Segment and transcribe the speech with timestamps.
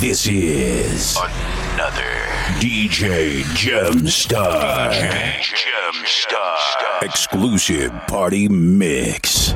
[0.00, 2.02] This is Another
[2.60, 4.92] DJ Gemstar.
[4.92, 7.02] DJ Gemstar.
[7.02, 9.54] Exclusive party mix.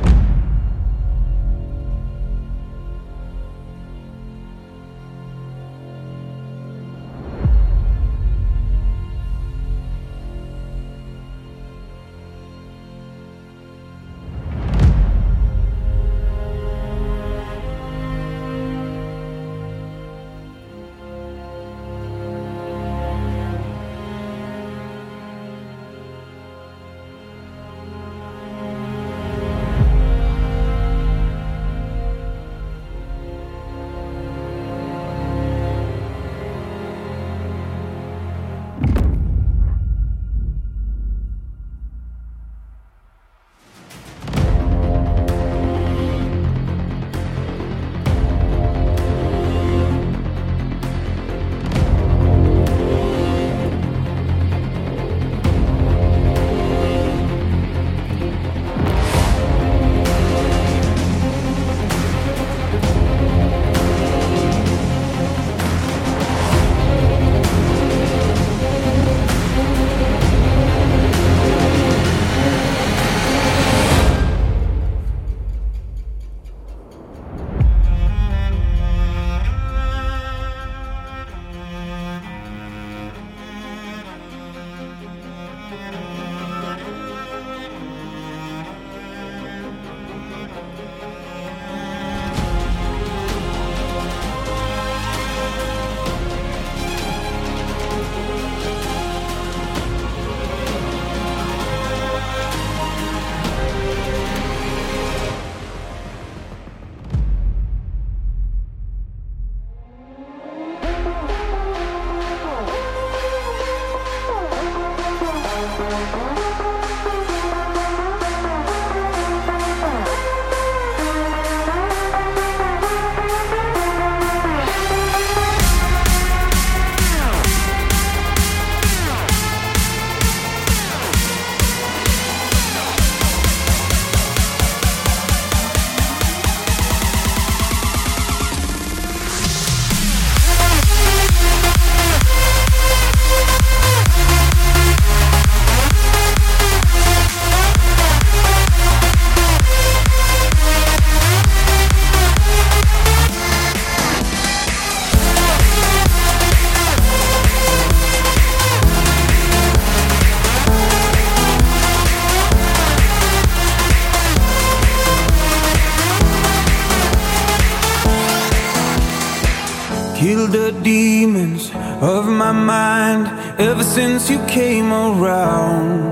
[170.33, 171.69] The demons
[172.01, 173.27] of my mind
[173.59, 176.09] ever since you came around.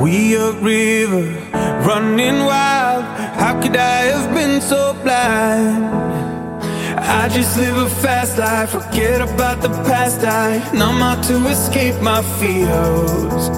[0.00, 1.22] We are a river
[1.86, 3.04] running wild.
[3.38, 5.84] How could I have been so blind?
[6.98, 10.24] I just live a fast life, forget about the past.
[10.24, 13.50] I numb out to escape my fears.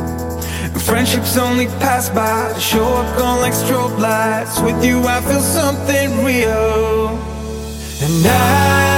[0.85, 4.61] Friendships only pass by, show up gone like strobe lights.
[4.61, 7.09] With you, I feel something real.
[8.03, 8.96] And I'd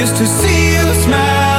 [0.00, 1.49] just to see you smile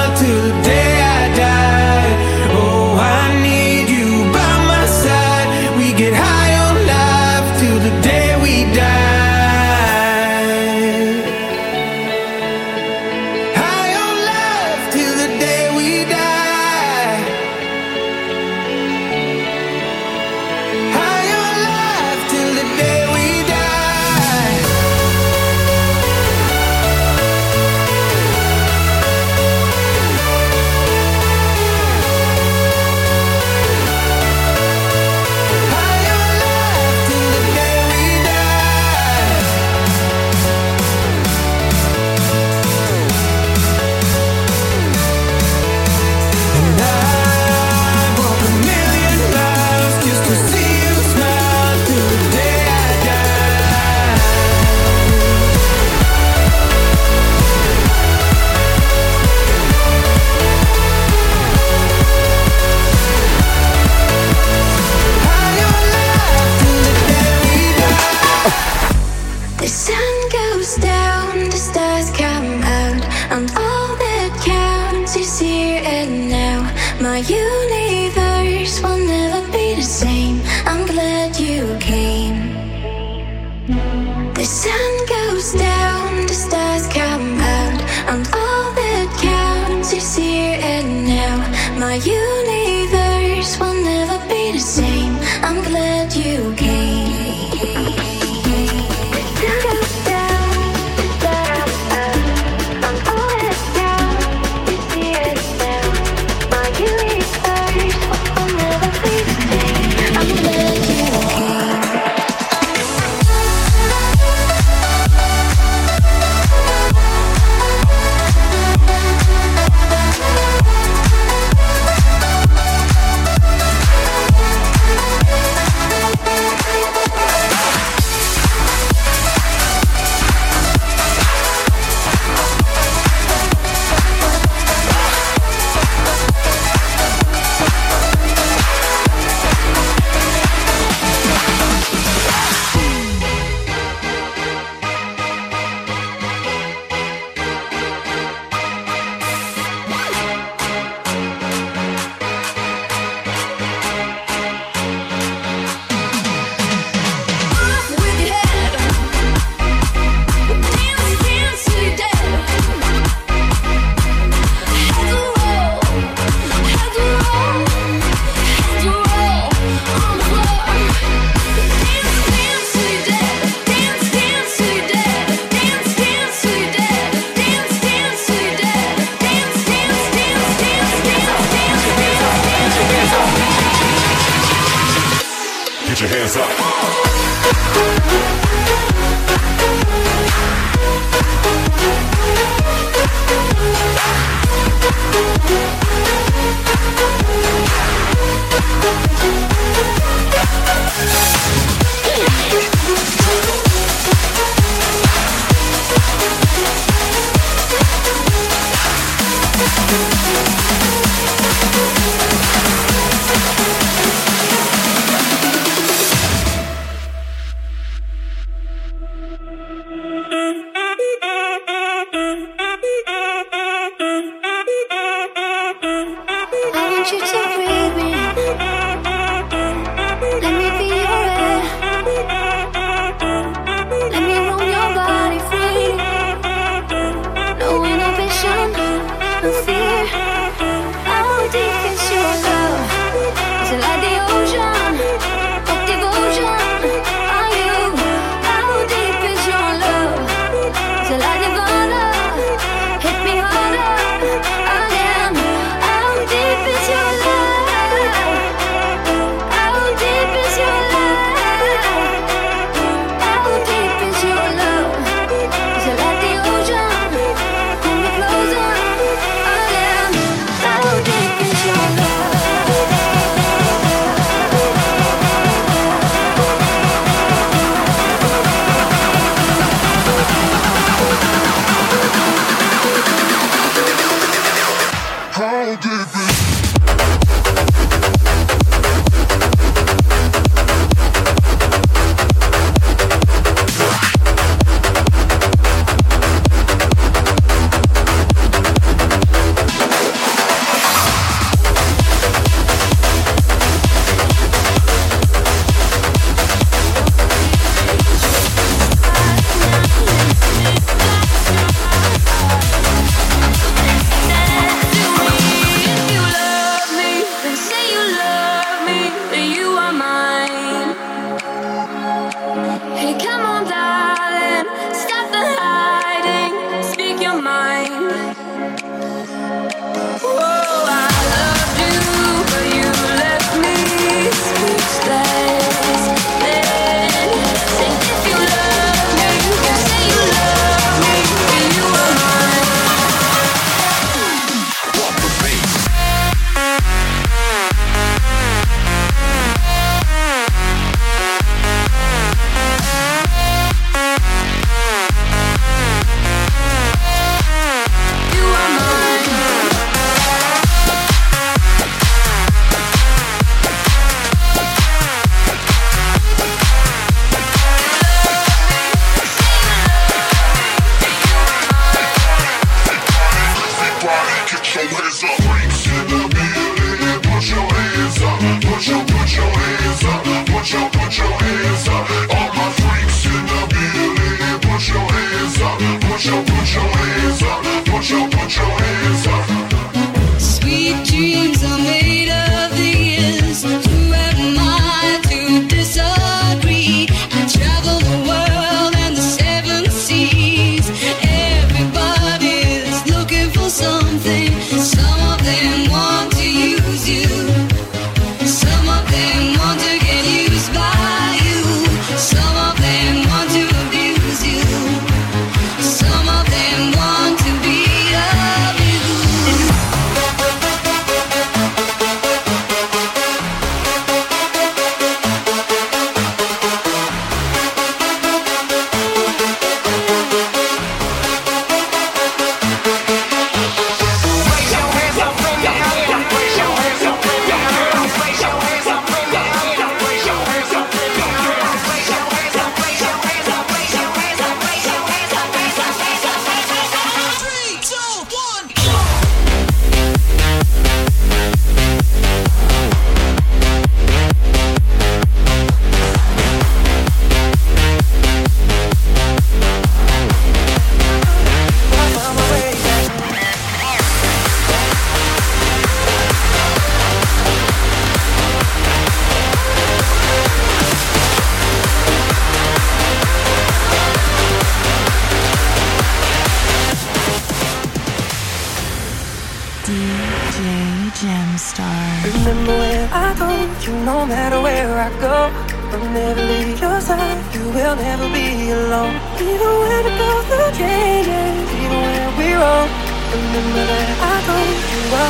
[375.12, 375.41] is up.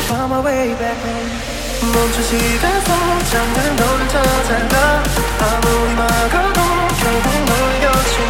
[0.08, 1.52] found my way back home
[1.92, 2.90] 멈춘 시간속
[3.30, 5.02] 잠든 너를 찾아가
[5.40, 6.60] 아무리 막아도
[7.00, 8.22] 결국 널 곁에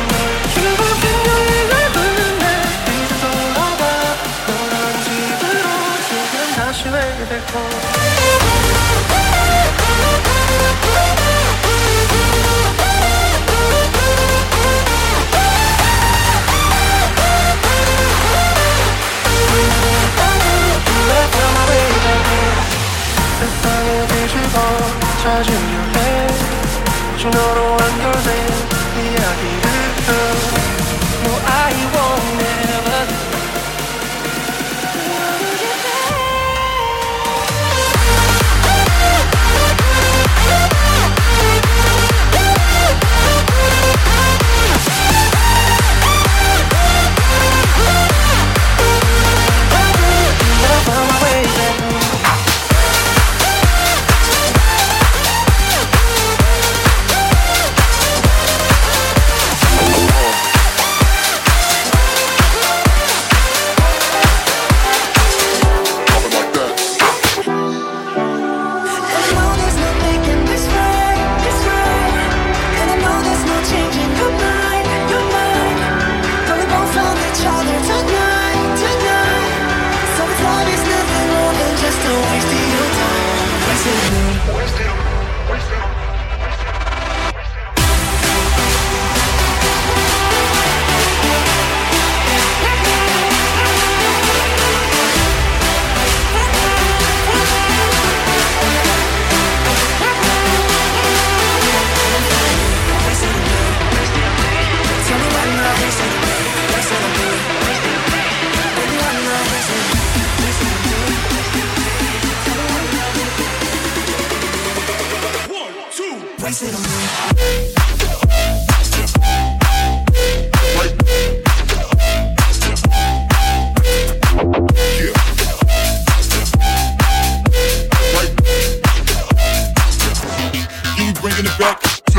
[7.33, 7.92] back home
[23.43, 24.57] 세상의 빛을 더
[25.21, 26.29] 찾으려 해.
[27.31, 28.31] 너로 연결된
[28.97, 29.67] 이야기를
[30.07, 32.02] 끝뭐 I want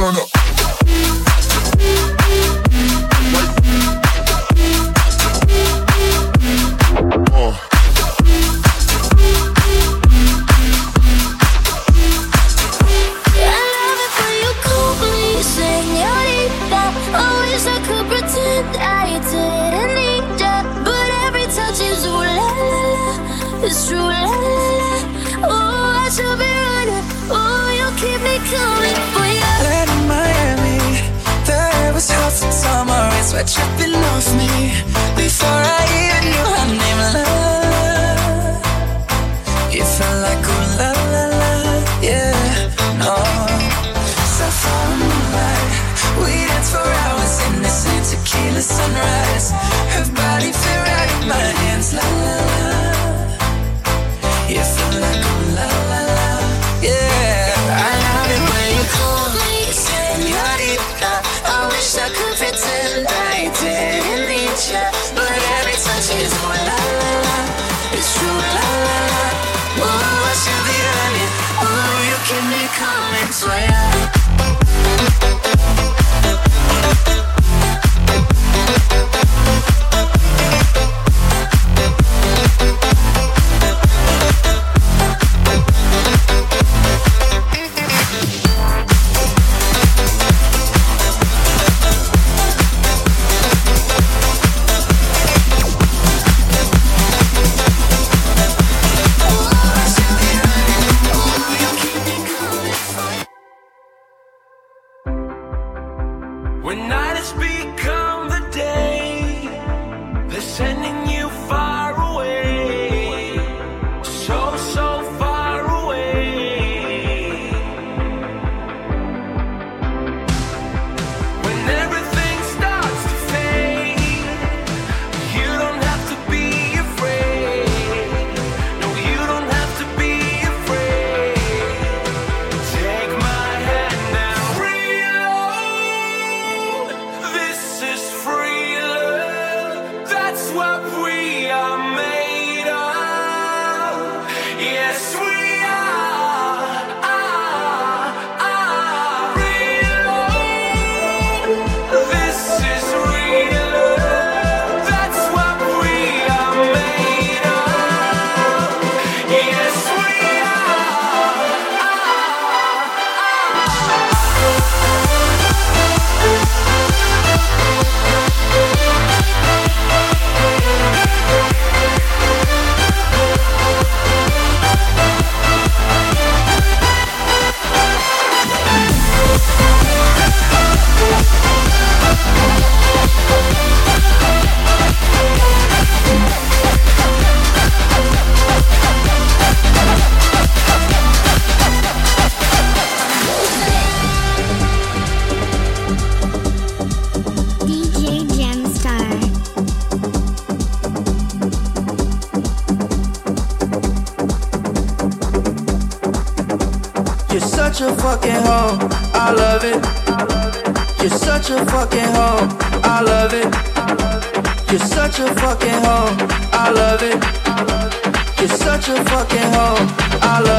[0.04, 0.33] turn up.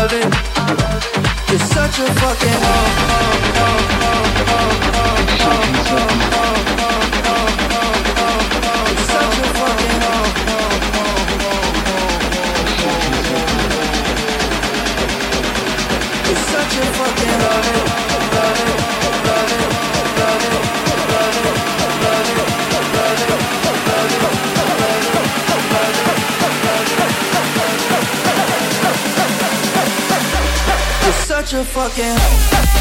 [0.04, 0.43] loving
[31.54, 32.73] a fucking You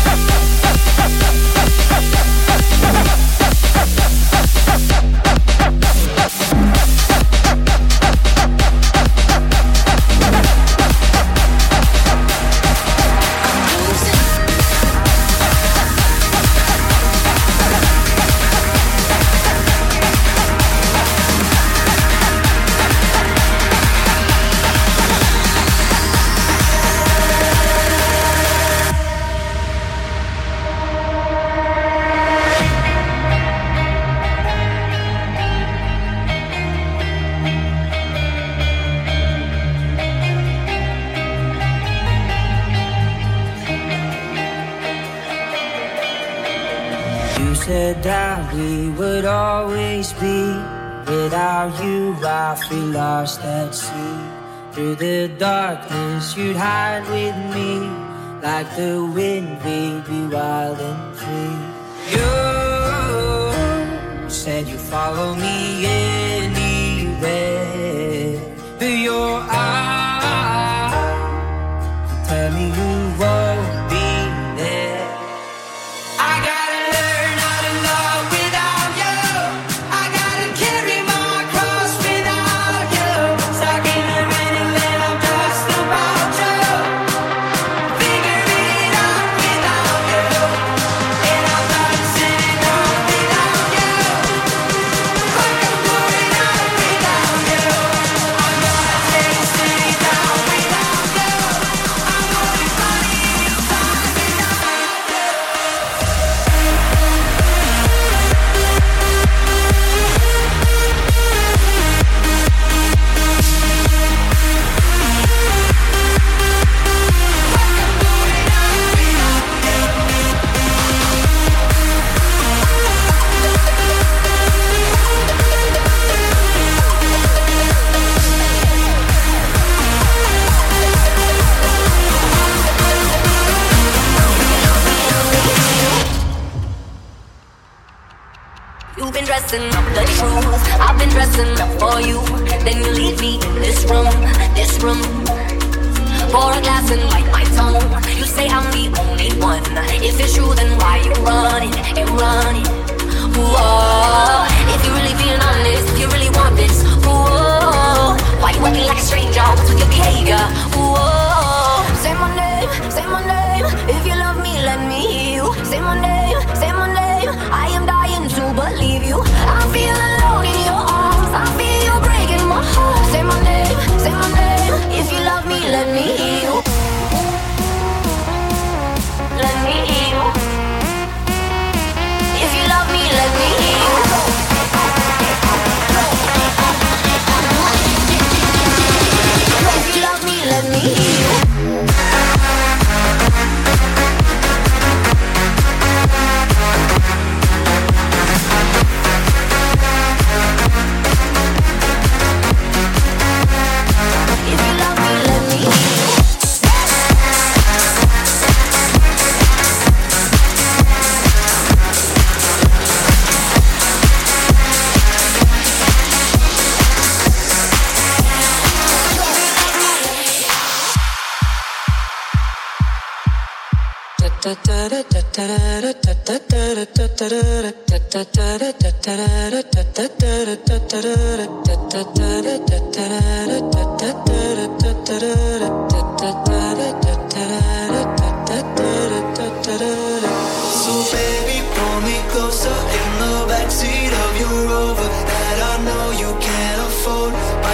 [58.63, 59.12] Like the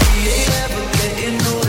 [0.00, 1.63] We ain't ever getting older.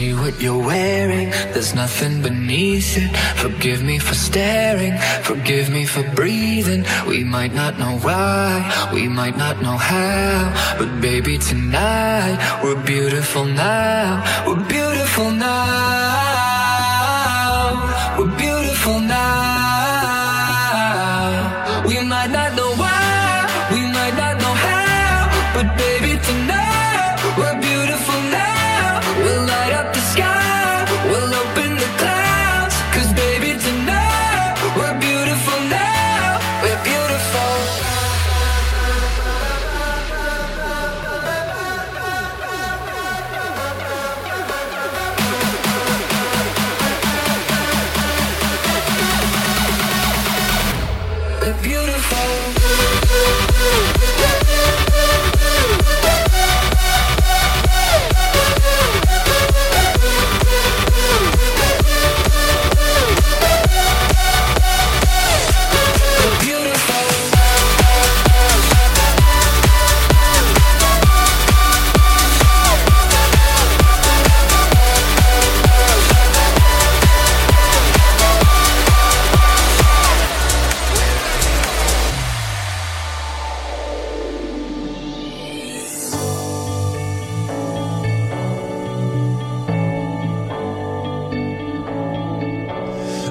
[0.00, 3.10] See what you're wearing, there's nothing beneath it.
[3.44, 4.94] Forgive me for staring,
[5.30, 6.82] forgive me for breathing.
[7.06, 8.52] We might not know why,
[8.94, 14.24] we might not know how, but baby, tonight we're beautiful now.
[14.46, 15.99] We're beautiful now.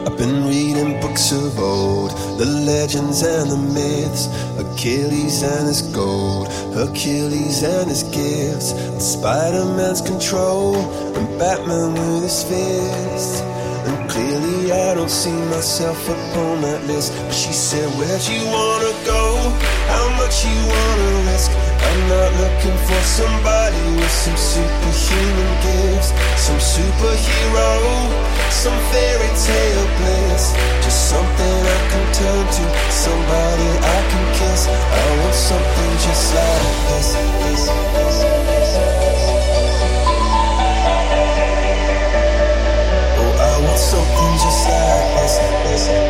[0.09, 4.25] I've been reading books of old, the legends and the myths,
[4.57, 10.75] Achilles and his gold, Hercules and his gifts, Spider Man's control,
[11.15, 13.43] and Batman with his fist.
[13.85, 17.13] And clearly, I don't see myself upon that list.
[17.13, 19.37] But she said, Where'd you wanna go?
[19.93, 21.68] How much you wanna risk?
[21.87, 27.71] I'm not looking for somebody with some superhuman gifts, some superhero,
[28.51, 30.53] some fairy tale bliss.
[30.83, 34.67] Just something I can turn to, somebody I can kiss.
[34.67, 37.07] I want something just like this.
[37.13, 37.63] this,
[37.95, 38.15] this,
[38.59, 38.71] this.
[43.19, 45.33] Oh, I want something just like this.
[45.63, 46.08] this,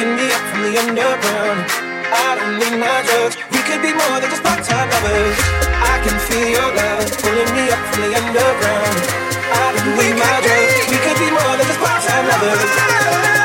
[0.00, 1.60] picking me up from the underground.
[2.08, 3.36] I don't need my drugs.
[3.52, 5.36] We could be more than just part-time lovers.
[5.76, 8.96] I can feel your love pulling me up from the underground.
[9.52, 10.72] I don't need my drugs.
[10.88, 13.39] We could be more than just part-time lovers.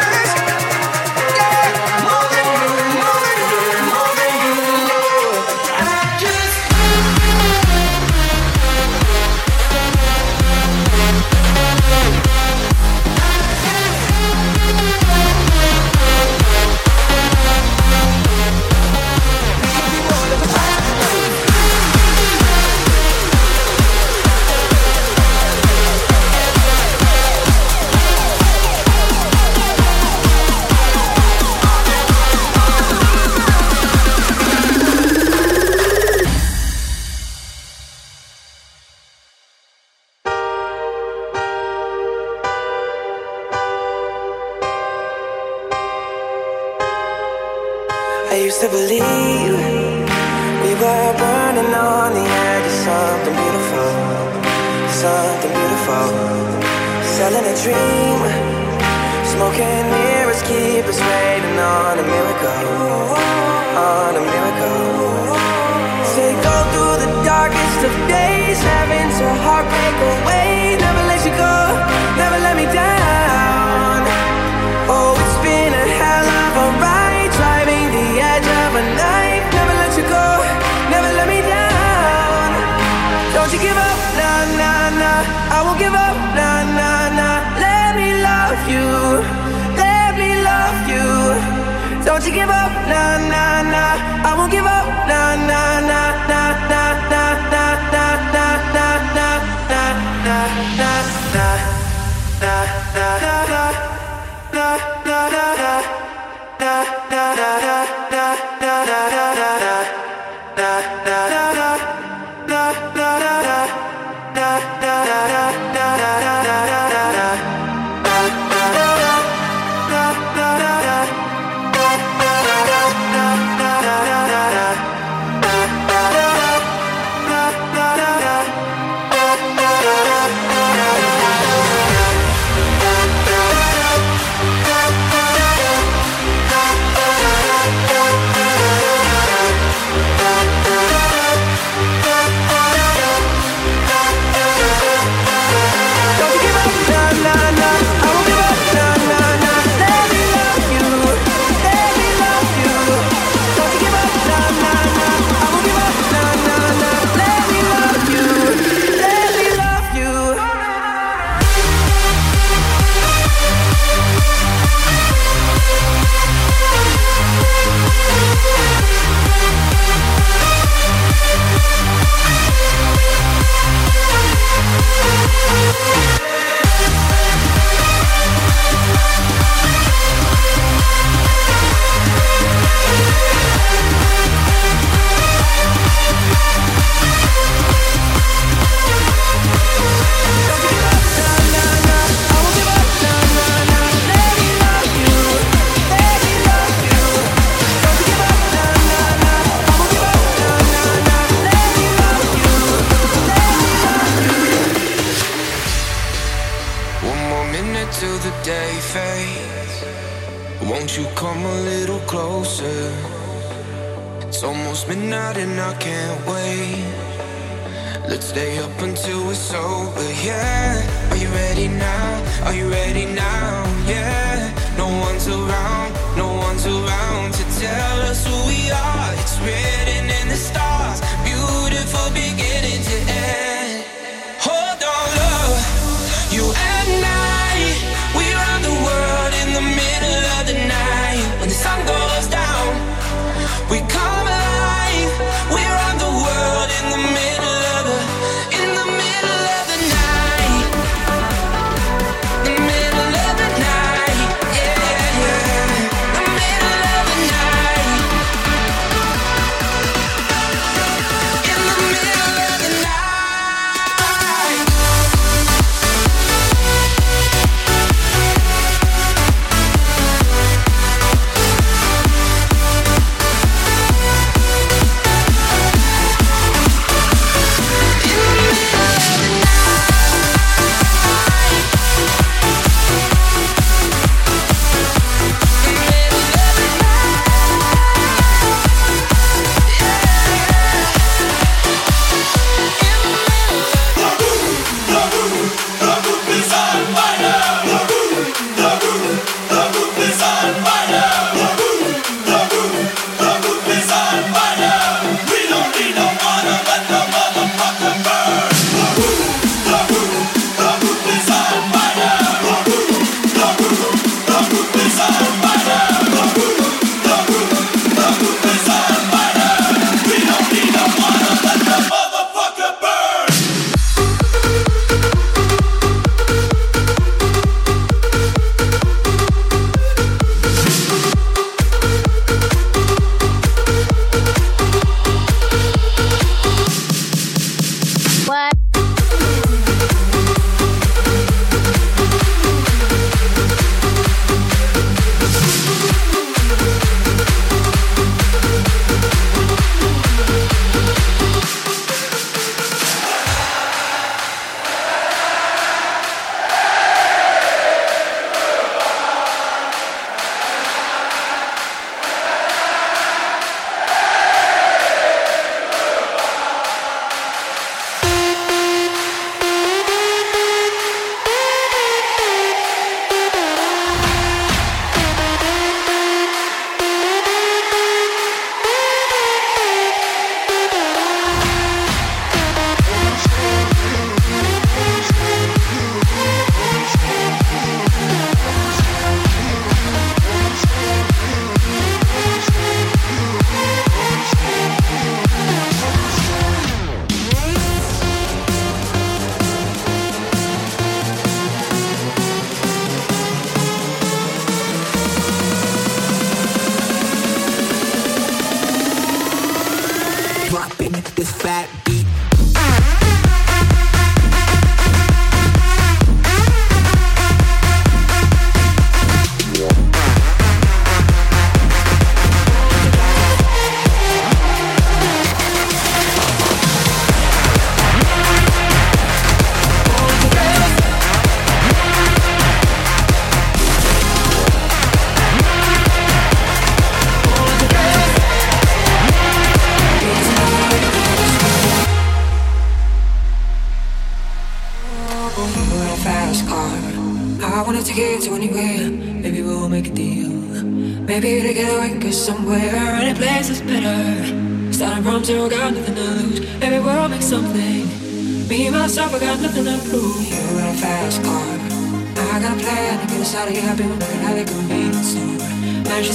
[411.31, 411.84] fat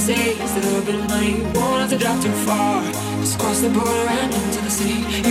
[0.01, 2.83] say is that of light won't have to drop too far.
[3.21, 5.30] Just cross the border and into the city.